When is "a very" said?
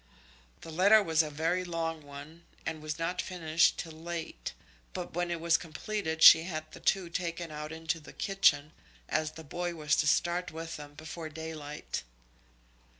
1.21-1.63